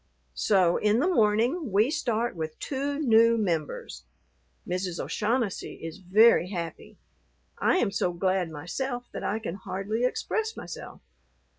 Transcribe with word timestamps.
So 0.33 0.77
in 0.77 0.97
the 0.99 1.07
morning 1.07 1.71
we 1.71 1.91
start 1.91 2.35
with 2.35 2.57
two 2.57 2.97
new 2.97 3.37
members. 3.37 4.03
Mrs. 4.67 4.99
O'Shaughnessy 4.99 5.75
is 5.75 5.99
very 5.99 6.49
happy. 6.49 6.97
I 7.59 7.77
am 7.77 7.91
so 7.91 8.11
glad 8.11 8.49
myself 8.49 9.05
that 9.11 9.23
I 9.23 9.37
can 9.37 9.53
hardly 9.53 10.03
express 10.03 10.57
myself. 10.57 11.01